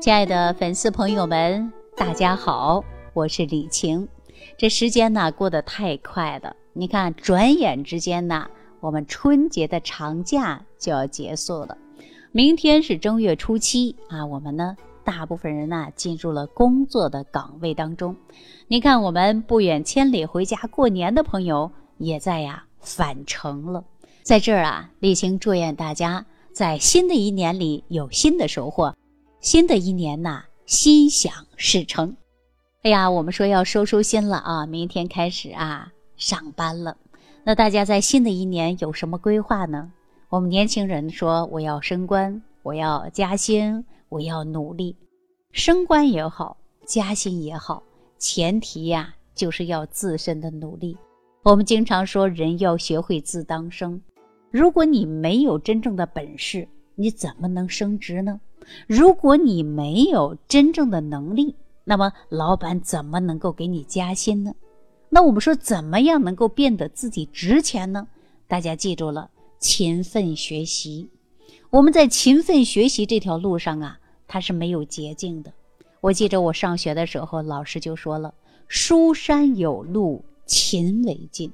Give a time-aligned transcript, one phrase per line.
[0.00, 4.08] 亲爱的粉丝朋友们，大家好，我是李晴。
[4.56, 8.48] 这时间呢过得太快了，你看，转眼之间呢，
[8.80, 11.76] 我们春节的长假就要结束了。
[12.32, 14.74] 明天是正月初七啊，我们呢，
[15.04, 18.16] 大部分人呢进入了工作的岗位当中。
[18.68, 23.84] 你看，我们不远千里回家过年的朋友也在呀返程了。
[24.22, 26.24] 在这儿啊，李晴祝愿大家
[26.54, 28.94] 在新的一年里有新的收获。
[29.40, 32.14] 新的一年呐，心想事成。
[32.82, 36.98] 哎呀，我们说要收收心了啊，明天开始啊上班了。
[37.42, 39.90] 那大家在新的一年有什么规划呢？
[40.28, 44.94] 我们年轻人说，我要升官，我要加薪，我要努力。
[45.52, 47.82] 升官也好，加薪也好，
[48.18, 50.98] 前提呀就是要自身的努力。
[51.42, 54.02] 我们经常说，人要学会自当生。
[54.50, 58.38] 如果你没有真正的本事，你怎么能升职呢？
[58.86, 64.54] 如果你没有真正的能力，那么老板怎么能够给你加薪呢？
[65.08, 68.06] 那我们说怎么样能够变得自己值钱呢？
[68.46, 71.08] 大家记住了，勤奋学习。
[71.70, 75.52] 我们在勤奋学习这条路上啊，它是没有捷径的。
[76.00, 78.34] 我记着我上学的时候，老师就说了
[78.68, 81.52] ：“书山有路勤为径。”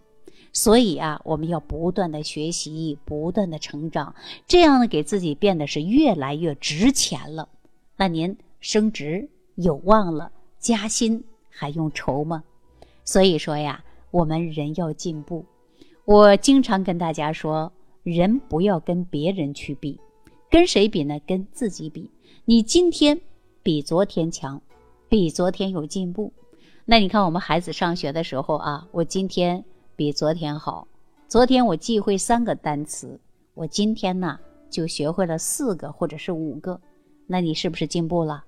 [0.56, 4.14] 所以啊，我们要不断的学习，不断的成长，
[4.46, 7.50] 这样呢，给自己变得是越来越值钱了。
[7.98, 12.42] 那您升职有望了，加薪还用愁吗？
[13.04, 15.44] 所以说呀，我们人要进步。
[16.06, 17.70] 我经常跟大家说，
[18.02, 20.00] 人不要跟别人去比，
[20.48, 21.20] 跟谁比呢？
[21.26, 22.10] 跟自己比。
[22.46, 23.20] 你今天
[23.62, 24.62] 比昨天强，
[25.10, 26.32] 比昨天有进步。
[26.86, 29.62] 那你看我们孩子上学的时候啊，我今天。
[29.97, 30.86] 比昨天好。
[31.27, 33.19] 昨天我记会三个单词，
[33.55, 34.38] 我今天呢
[34.69, 36.78] 就学会了四个或者是五个。
[37.27, 38.44] 那你是不是进步了？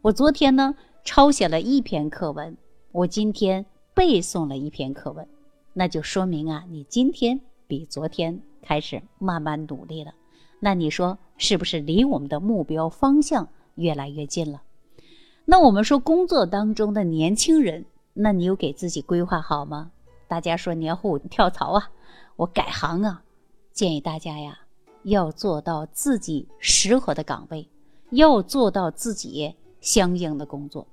[0.00, 2.56] 我昨天呢抄写了一篇课文，
[2.92, 5.26] 我今天背诵了一篇课文，
[5.72, 10.14] 那就说明啊，你今天比昨天开始慢慢努力了。
[10.60, 14.62] 那你说是不是离我们的目标方向越来越近了？
[15.44, 19.90] 那我们说工作当中的年轻人，那你有给自己规划好吗？
[20.28, 21.90] 大家说年后跳槽啊，
[22.36, 23.22] 我改行啊，
[23.72, 24.58] 建议大家呀，
[25.04, 27.68] 要做到自己适合的岗位，
[28.10, 30.86] 要做到自己相应的工作。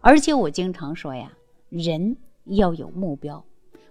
[0.00, 1.32] 而且我经常说呀，
[1.68, 3.44] 人要有目标。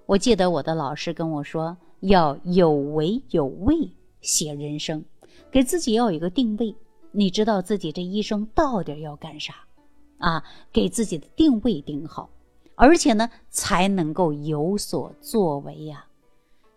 [0.06, 3.90] 我记得我的老师跟我说，要有为有位
[4.22, 5.04] 写人生，
[5.50, 6.76] 给自己要有一个定位。
[7.12, 9.56] 你知道自己这一生到底要干啥
[10.18, 10.44] 啊？
[10.72, 12.30] 给自己的定位定好。
[12.76, 16.06] 而且呢，才能够有所作为呀。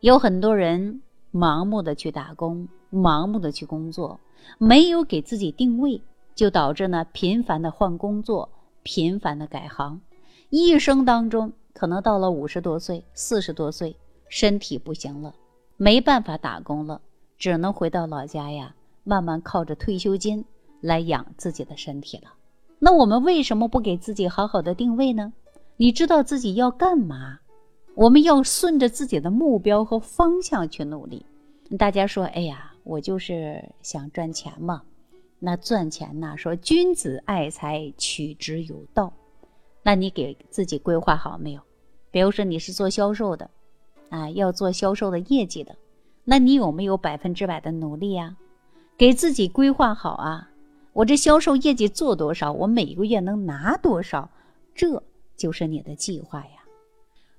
[0.00, 4.20] 有很多人盲目的去打工，盲目的去工作，
[4.58, 6.00] 没有给自己定位，
[6.34, 8.48] 就导致呢频繁的换工作，
[8.82, 10.00] 频繁的改行。
[10.50, 13.96] 一生当中，可能到了五十多岁、四十多岁，
[14.28, 15.34] 身体不行了，
[15.76, 17.00] 没办法打工了，
[17.36, 20.44] 只能回到老家呀，慢慢靠着退休金
[20.80, 22.32] 来养自己的身体了。
[22.78, 25.32] 那我们为什么不给自己好好的定位呢？
[25.80, 27.38] 你知道自己要干嘛？
[27.94, 31.24] 我们要顺着自己的目标和方向去努力。
[31.78, 34.82] 大家说，哎呀，我就是想赚钱嘛。
[35.38, 36.36] 那赚钱呢？
[36.36, 39.12] 说君子爱财，取之有道。
[39.84, 41.60] 那你给自己规划好没有？
[42.10, 43.48] 比如说你是做销售的，
[44.10, 45.76] 啊，要做销售的业绩的，
[46.24, 48.36] 那你有没有百分之百的努力啊？
[48.96, 50.50] 给自己规划好啊！
[50.92, 52.50] 我这销售业绩做多少？
[52.52, 54.28] 我每个月能拿多少？
[54.74, 55.00] 这。
[55.38, 56.64] 就是你的计划呀，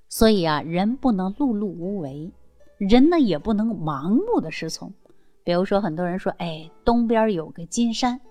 [0.08, 2.32] 所以啊，人不能碌碌无为，
[2.78, 4.92] 人呢也不能盲目的失从。
[5.44, 8.22] 比如说，很多人说，哎，东边有个金山，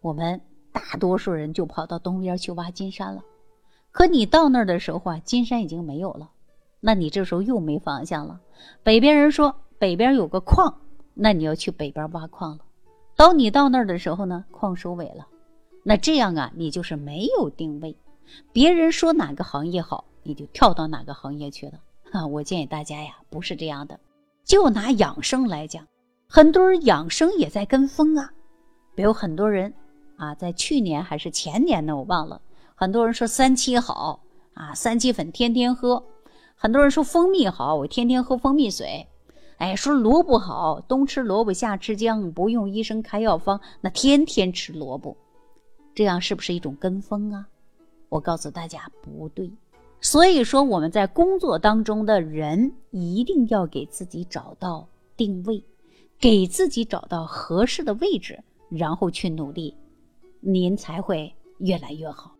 [0.00, 0.40] 我们
[0.72, 3.22] 大多数人就跑到东边去挖金山了。
[3.90, 6.30] 可你到那儿的时候啊，金山已经没有了，
[6.80, 8.40] 那你这时候又没方向了。
[8.82, 10.78] 北边人说北边有个矿，
[11.14, 12.64] 那你要去北边挖矿了。
[13.16, 15.26] 当你到那儿的时候呢，矿收尾了，
[15.82, 17.96] 那这样啊，你就是没有定位。
[18.52, 21.80] 别人说哪个行业好，你就跳到哪个行业去了。
[22.10, 23.98] 哈， 我建议大家呀，不是这样的。
[24.44, 25.86] 就拿养生来讲，
[26.28, 28.30] 很多人养生也在跟风啊。
[28.94, 29.72] 比如很多人
[30.16, 32.40] 啊，在去年还是前年呢，我忘了。
[32.74, 34.20] 很多人说三七好
[34.54, 36.02] 啊，三七粉天天喝。
[36.54, 39.06] 很多人说蜂蜜好，我天天喝蜂蜜水。
[39.58, 45.16] 哎，说萝卜好，冬吃萝卜夏吃姜，不用医生开药方，那天天吃萝卜，
[45.94, 47.46] 这样是不是一种跟风啊？
[48.12, 49.50] 我告诉大家不对，
[50.02, 54.86] 所以说我们在工作当中的人一定要给自己找到
[55.16, 55.64] 定位，
[56.20, 58.38] 给自己找到合适的位置，
[58.68, 59.74] 然后去努力。
[60.40, 62.36] 您才会越来越好。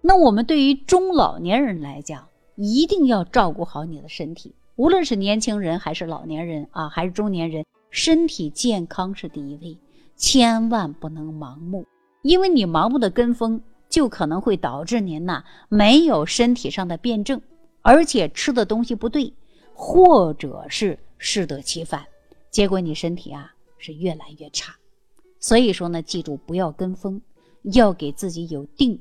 [0.00, 2.26] 那我们对于中老年人来讲，
[2.56, 9.76] 一定要照顾好你的身体，无论是年轻人还是老年人啊，还是中年人，身体健康是第一位，
[10.16, 11.84] 千万不能盲目，
[12.22, 17.42] 因为你盲目的跟风，就可能会导致您呐没有身体上的辩证，
[17.82, 19.34] 而且吃的东西不对，
[19.74, 22.06] 或者是适得其反，
[22.50, 24.74] 结果你身体啊是越来越差。
[25.40, 27.20] 所以说呢，记住不要跟风，
[27.64, 28.98] 要给自己有定。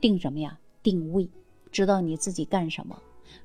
[0.00, 0.56] 定什么呀？
[0.80, 1.28] 定位，
[1.72, 2.96] 知道你自己干什么，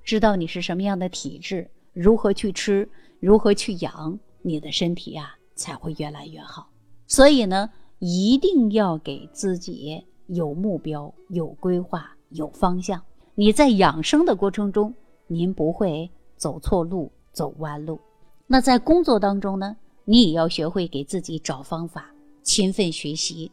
[0.04, 2.88] 知道你是什么样的体质，如何去吃，
[3.20, 6.70] 如何去养，你的身体呀才会越来越好。
[7.08, 13.02] 所以呢，一定要给自己有目标、有规划、有方向。
[13.36, 14.94] 你在养生的过程中，
[15.28, 18.00] 您不会走错路、走弯路。
[18.48, 19.76] 那在工作当中呢，
[20.06, 23.52] 你也要学会给自己找方法，勤奋学习。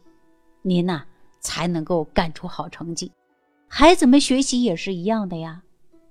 [0.61, 1.05] 您呐。
[1.43, 3.11] 才能够干出好成绩，
[3.67, 5.63] 孩子们学习也是一样的呀。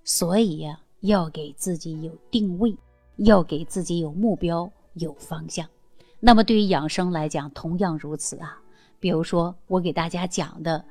[0.02, 2.76] 所以呀，要给自己有定位，
[3.18, 5.64] 要给自己有目标、有方向。
[6.18, 8.60] 那么对于养生来讲，同样如此啊。
[9.00, 10.84] 比如说我给大家讲的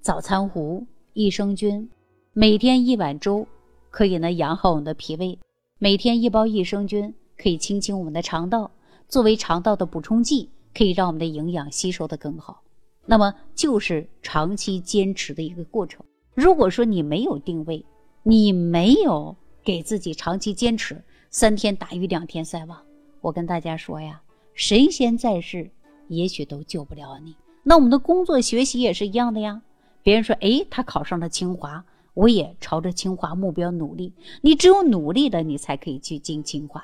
[0.00, 1.88] 早餐壶、益生菌，
[2.32, 3.46] 每天一碗粥
[3.88, 5.38] 可以呢养好我们的脾胃；
[5.78, 8.72] 每天一包益生菌可以清清我们的肠道，
[9.08, 12.62] 作为肠道的补充剂，可以让我们的营养吸收的更好。
[13.06, 16.04] 那么就是长期坚持的一个过程。
[16.34, 17.86] 如果说你没有定位，
[18.24, 21.00] 你没有给自己长期坚持，
[21.30, 22.82] 三天打鱼两天晒网，
[23.20, 24.20] 我跟大家说呀，
[24.52, 25.70] 神仙在世，
[26.08, 27.36] 也许都救不了你。
[27.62, 29.62] 那我们的工作学习也是一样的呀。
[30.02, 34.12] 别人说，哎，他考上了清华，我也朝着清华目标努力。
[34.40, 36.82] 你只有努力了，你才可以去进清华。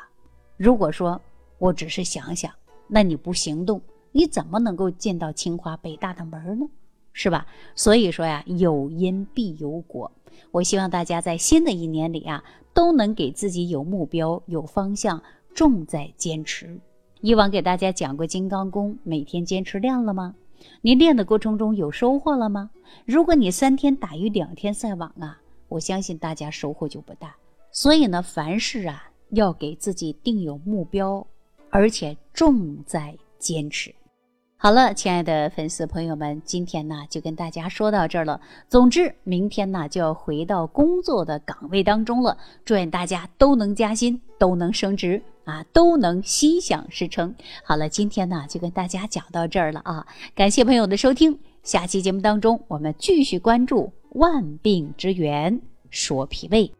[0.56, 1.20] 如果说
[1.58, 2.52] 我只是想想，
[2.86, 3.80] 那你不行动。
[4.12, 6.66] 你怎么能够进到清华北大的门呢？
[7.12, 7.46] 是吧？
[7.74, 10.10] 所以说呀，有因必有果。
[10.52, 15.20] 我希望大家在新的一年里啊，都能给自己有目标、有方向，
[15.52, 16.78] 重在坚持。
[17.20, 20.36] 以往给大家讲过金刚功，每天坚持练了吗？
[20.80, 22.70] 你练的过程中有收获了吗？
[23.04, 27.36] 如果你三天打鱼两天晒网啊，我相信大家收获就不大。
[27.70, 31.26] 所以呢，凡事啊，要给自己定有目标，
[31.70, 33.94] 而且重在坚持。
[34.60, 38.40] 好了，亲爱的粉丝朋友们，今天呢就跟大家说到这儿了。
[38.68, 42.36] 总之，明天呢就要回到工作的岗位当中了。
[42.64, 47.32] 祝愿大家都能加薪，都能升职啊，都能心想事成。
[47.62, 51.38] 好了，今天呢就跟大家讲到这儿了啊，感谢朋友的收听。
[51.62, 56.72] 下期节目当中，我们继续关注万病之源，说脾胃。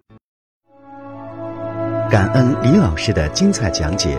[2.10, 4.18] 感恩李老师的精彩讲解。